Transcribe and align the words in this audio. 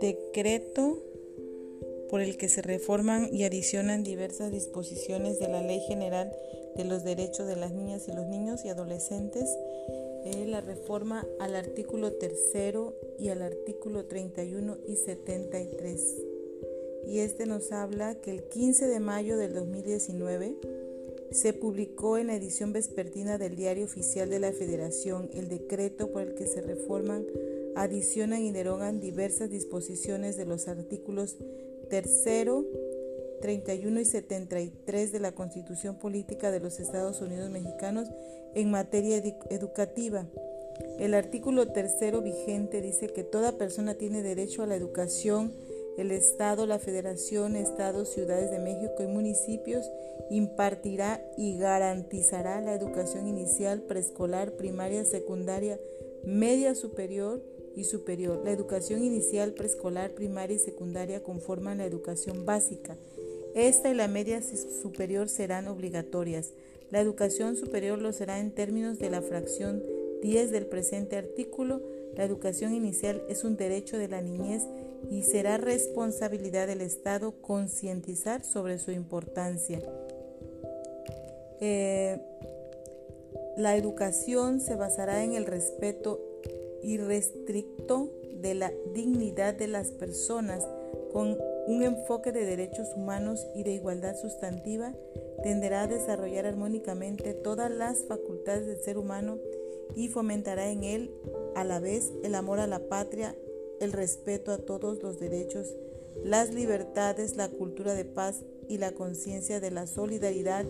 Decreto 0.00 1.02
por 2.08 2.20
el 2.20 2.36
que 2.36 2.48
se 2.48 2.62
reforman 2.62 3.28
y 3.34 3.44
adicionan 3.44 4.04
diversas 4.04 4.52
disposiciones 4.52 5.38
de 5.38 5.48
la 5.48 5.62
Ley 5.62 5.80
General 5.80 6.32
de 6.76 6.84
los 6.84 7.04
Derechos 7.04 7.46
de 7.46 7.56
las 7.56 7.72
Niñas 7.72 8.06
y 8.08 8.12
los 8.12 8.26
Niños 8.26 8.64
y 8.64 8.68
Adolescentes, 8.68 9.48
eh, 10.24 10.46
la 10.46 10.60
reforma 10.60 11.26
al 11.40 11.56
artículo 11.56 12.12
tercero 12.12 12.94
y 13.18 13.30
al 13.30 13.42
artículo 13.42 14.06
31 14.06 14.78
y 14.86 14.96
73. 14.96 16.16
Y 17.06 17.18
este 17.20 17.46
nos 17.46 17.72
habla 17.72 18.14
que 18.14 18.30
el 18.30 18.44
15 18.44 18.86
de 18.86 19.00
mayo 19.00 19.36
del 19.36 19.54
2019 19.54 20.87
se 21.30 21.52
publicó 21.52 22.18
en 22.18 22.28
la 22.28 22.34
edición 22.34 22.72
vespertina 22.72 23.38
del 23.38 23.56
Diario 23.56 23.84
Oficial 23.84 24.30
de 24.30 24.38
la 24.38 24.52
Federación 24.52 25.28
el 25.32 25.48
decreto 25.48 26.10
por 26.10 26.22
el 26.22 26.34
que 26.34 26.46
se 26.46 26.60
reforman, 26.60 27.26
adicionan 27.76 28.42
y 28.42 28.52
derogan 28.52 29.00
diversas 29.00 29.50
disposiciones 29.50 30.36
de 30.36 30.46
los 30.46 30.68
artículos 30.68 31.36
tercero, 31.90 32.64
31 33.40 34.00
y 34.00 34.04
73 34.04 35.12
de 35.12 35.20
la 35.20 35.32
Constitución 35.32 35.96
Política 35.96 36.50
de 36.50 36.60
los 36.60 36.80
Estados 36.80 37.20
Unidos 37.20 37.50
Mexicanos 37.50 38.08
en 38.54 38.70
materia 38.70 39.22
educativa. 39.50 40.26
El 40.98 41.14
artículo 41.14 41.68
tercero 41.68 42.22
vigente 42.22 42.80
dice 42.80 43.08
que 43.08 43.24
toda 43.24 43.58
persona 43.58 43.94
tiene 43.94 44.22
derecho 44.22 44.62
a 44.62 44.66
la 44.66 44.76
educación. 44.76 45.52
El 45.98 46.12
Estado, 46.12 46.64
la 46.64 46.78
Federación, 46.78 47.56
Estados, 47.56 48.08
ciudades 48.10 48.52
de 48.52 48.60
México 48.60 49.02
y 49.02 49.08
municipios 49.08 49.90
impartirá 50.30 51.20
y 51.36 51.58
garantizará 51.58 52.60
la 52.60 52.72
educación 52.72 53.26
inicial, 53.26 53.82
preescolar, 53.82 54.52
primaria, 54.52 55.04
secundaria, 55.04 55.80
media 56.24 56.76
superior 56.76 57.42
y 57.74 57.82
superior. 57.82 58.42
La 58.44 58.52
educación 58.52 59.02
inicial, 59.02 59.54
preescolar, 59.54 60.12
primaria 60.12 60.54
y 60.54 60.60
secundaria 60.60 61.24
conforman 61.24 61.78
la 61.78 61.86
educación 61.86 62.46
básica. 62.46 62.96
Esta 63.56 63.90
y 63.90 63.94
la 63.94 64.06
media 64.06 64.40
superior 64.40 65.28
serán 65.28 65.66
obligatorias. 65.66 66.52
La 66.90 67.00
educación 67.00 67.56
superior 67.56 67.98
lo 67.98 68.12
será 68.12 68.38
en 68.38 68.52
términos 68.52 69.00
de 69.00 69.10
la 69.10 69.20
fracción 69.20 69.82
10 70.22 70.52
del 70.52 70.66
presente 70.66 71.16
artículo. 71.16 71.82
La 72.16 72.24
educación 72.24 72.74
inicial 72.74 73.22
es 73.28 73.44
un 73.44 73.56
derecho 73.56 73.98
de 73.98 74.08
la 74.08 74.20
niñez 74.20 74.64
y 75.10 75.22
será 75.22 75.56
responsabilidad 75.56 76.66
del 76.66 76.80
Estado 76.80 77.32
concientizar 77.40 78.44
sobre 78.44 78.78
su 78.78 78.90
importancia. 78.90 79.80
Eh, 81.60 82.20
la 83.56 83.76
educación 83.76 84.60
se 84.60 84.76
basará 84.76 85.24
en 85.24 85.34
el 85.34 85.46
respeto 85.46 86.20
irrestricto 86.82 88.10
de 88.40 88.54
la 88.54 88.72
dignidad 88.94 89.54
de 89.54 89.66
las 89.66 89.90
personas 89.90 90.66
con 91.12 91.36
un 91.66 91.82
enfoque 91.82 92.32
de 92.32 92.44
derechos 92.44 92.94
humanos 92.94 93.46
y 93.54 93.62
de 93.62 93.72
igualdad 93.72 94.16
sustantiva 94.16 94.94
tenderá 95.42 95.82
a 95.82 95.86
desarrollar 95.86 96.46
armónicamente 96.46 97.34
todas 97.34 97.70
las 97.70 98.04
facultades 98.04 98.66
del 98.66 98.80
ser 98.80 98.98
humano 98.98 99.38
y 99.94 100.08
fomentará 100.08 100.70
en 100.70 100.84
él 100.84 101.10
a 101.54 101.64
la 101.64 101.80
vez 101.80 102.12
el 102.22 102.34
amor 102.34 102.60
a 102.60 102.66
la 102.66 102.88
patria, 102.88 103.34
el 103.80 103.92
respeto 103.92 104.52
a 104.52 104.58
todos 104.58 105.02
los 105.02 105.18
derechos, 105.18 105.74
las 106.24 106.52
libertades, 106.52 107.36
la 107.36 107.48
cultura 107.48 107.94
de 107.94 108.04
paz 108.04 108.44
y 108.68 108.78
la 108.78 108.92
conciencia 108.92 109.60
de 109.60 109.70
la 109.70 109.86
solidaridad 109.86 110.64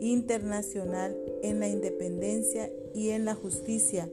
internacional 0.00 1.16
en 1.42 1.60
la 1.60 1.68
independencia 1.68 2.70
y 2.94 3.10
en 3.10 3.24
la 3.24 3.34
justicia. 3.34 4.10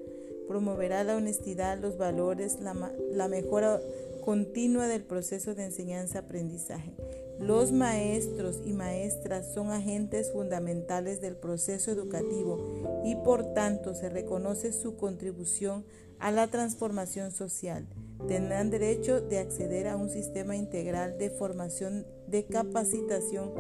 Promoverá 0.47 1.03
la 1.03 1.15
honestidad, 1.15 1.79
los 1.79 1.97
valores, 1.97 2.59
la, 2.61 3.27
mejora 3.27 3.81
continua 4.21 4.87
del 4.87 5.03
proceso 5.03 5.55
de 5.55 5.65
enseñanza-aprendizaje. 5.65 6.93
Los 7.39 7.71
maestros 7.71 8.61
y 8.65 8.73
maestras 8.73 9.51
son 9.53 9.71
agentes 9.71 10.31
fundamentales 10.31 11.21
del 11.21 11.35
proceso 11.35 11.91
educativo 11.91 13.01
y 13.03 13.15
por 13.15 13.53
tanto 13.53 13.95
se 13.95 14.09
reconoce 14.09 14.71
su 14.71 14.95
contribución 14.95 15.83
a 16.19 16.31
la 16.31 16.47
transformación 16.47 17.31
social. 17.31 17.87
Tendrán 18.27 18.69
derecho 18.69 19.21
de 19.21 19.39
acceder 19.39 19.87
a 19.87 19.97
un 19.97 20.09
sistema 20.09 20.55
integral 20.55 21.17
de 21.17 21.31
formación, 21.31 22.05
de 22.27 22.45
capacitación 22.45 23.51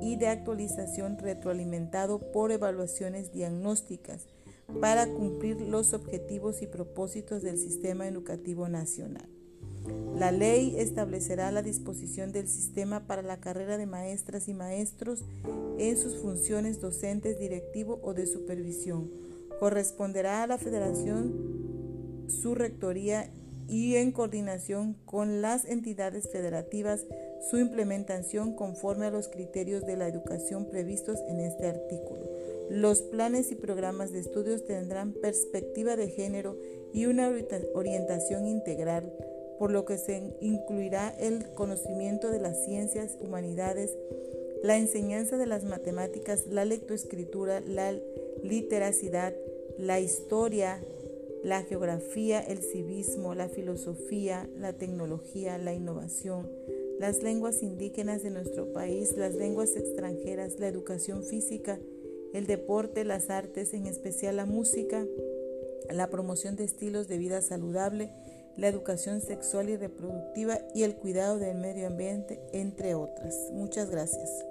y 0.00 0.16
de 0.16 0.28
actualización 0.28 1.18
retroalimentado 1.18 2.20
por 2.30 2.52
evaluaciones 2.52 3.32
diagnósticas 3.32 4.26
para 4.80 5.08
cumplir 5.08 5.60
los 5.60 5.92
objetivos 5.92 6.62
y 6.62 6.66
propósitos 6.66 7.42
del 7.42 7.58
sistema 7.58 8.06
educativo 8.06 8.68
nacional. 8.68 9.28
La 10.16 10.32
ley 10.32 10.74
establecerá 10.78 11.52
la 11.52 11.62
disposición 11.62 12.32
del 12.32 12.48
sistema 12.48 13.06
para 13.06 13.22
la 13.22 13.38
carrera 13.38 13.78
de 13.78 13.86
maestras 13.86 14.48
y 14.48 14.54
maestros 14.54 15.24
en 15.78 15.96
sus 15.96 16.16
funciones 16.16 16.80
docentes, 16.80 17.38
directivo 17.38 18.00
o 18.02 18.14
de 18.14 18.26
supervisión. 18.26 19.10
Corresponderá 19.60 20.42
a 20.42 20.46
la 20.46 20.58
federación 20.58 22.26
su 22.28 22.54
rectoría 22.54 23.30
y 23.68 23.96
en 23.96 24.12
coordinación 24.12 24.96
con 25.04 25.42
las 25.42 25.66
entidades 25.66 26.28
federativas 26.30 27.04
su 27.48 27.58
implementación 27.58 28.54
conforme 28.54 29.06
a 29.06 29.10
los 29.10 29.28
criterios 29.28 29.86
de 29.86 29.96
la 29.96 30.08
educación 30.08 30.68
previstos 30.68 31.20
en 31.28 31.40
este 31.40 31.66
artículo. 31.68 32.28
Los 32.70 33.02
planes 33.02 33.52
y 33.52 33.54
programas 33.54 34.10
de 34.12 34.18
estudios 34.18 34.66
tendrán 34.66 35.12
perspectiva 35.12 35.96
de 35.96 36.08
género 36.08 36.58
y 36.92 37.06
una 37.06 37.30
orientación 37.74 38.46
integral, 38.46 39.12
por 39.58 39.70
lo 39.70 39.84
que 39.84 39.98
se 39.98 40.34
incluirá 40.40 41.14
el 41.18 41.52
conocimiento 41.54 42.30
de 42.30 42.40
las 42.40 42.64
ciencias, 42.64 43.16
humanidades, 43.20 43.96
la 44.62 44.76
enseñanza 44.76 45.36
de 45.36 45.46
las 45.46 45.64
matemáticas, 45.64 46.46
la 46.48 46.64
lectoescritura, 46.64 47.60
la 47.60 47.94
literacidad, 48.42 49.34
la 49.78 50.00
historia, 50.00 50.80
la 51.44 51.62
geografía, 51.62 52.40
el 52.40 52.58
civismo, 52.58 53.34
la 53.34 53.48
filosofía, 53.48 54.48
la 54.58 54.72
tecnología, 54.72 55.58
la 55.58 55.72
innovación, 55.72 56.50
las 56.98 57.22
lenguas 57.22 57.62
indígenas 57.62 58.22
de 58.22 58.30
nuestro 58.30 58.72
país, 58.72 59.16
las 59.16 59.34
lenguas 59.34 59.76
extranjeras, 59.76 60.58
la 60.58 60.66
educación 60.66 61.22
física, 61.22 61.78
el 62.34 62.46
deporte, 62.46 63.04
las 63.04 63.30
artes, 63.30 63.72
en 63.72 63.86
especial 63.86 64.36
la 64.36 64.46
música, 64.46 65.06
la 65.90 66.10
promoción 66.10 66.56
de 66.56 66.64
estilos 66.64 67.08
de 67.08 67.18
vida 67.18 67.40
saludable, 67.40 68.10
la 68.58 68.66
educación 68.66 69.20
sexual 69.20 69.70
y 69.70 69.76
reproductiva 69.76 70.58
y 70.74 70.82
el 70.82 70.96
cuidado 70.96 71.38
del 71.38 71.56
medio 71.56 71.86
ambiente, 71.86 72.40
entre 72.52 72.94
otras. 72.94 73.34
Muchas 73.52 73.88
gracias. 73.88 74.44